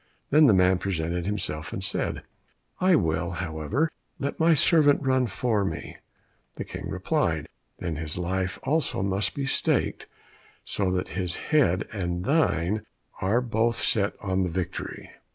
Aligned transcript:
Then 0.31 0.47
the 0.47 0.53
man 0.55 0.79
presented 0.79 1.27
himself 1.27 1.71
and 1.71 1.83
said, 1.83 2.23
"I 2.79 2.95
will, 2.95 3.29
however, 3.37 3.91
let 4.17 4.39
my 4.39 4.55
servant 4.55 5.03
run 5.05 5.27
for 5.27 5.63
me." 5.63 5.97
The 6.55 6.63
King 6.63 6.89
replied, 6.89 7.47
"Then 7.77 7.97
his 7.97 8.17
life 8.17 8.57
also 8.63 9.03
must 9.03 9.35
be 9.35 9.45
staked, 9.45 10.07
so 10.65 10.89
that 10.89 11.09
his 11.09 11.35
head 11.35 11.87
and 11.93 12.25
thine 12.25 12.83
are 13.21 13.41
both 13.41 13.75
set 13.79 14.15
on 14.19 14.41
the 14.41 14.49
victory." 14.49 15.11